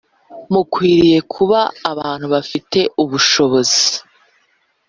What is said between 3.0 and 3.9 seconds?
ubushobozi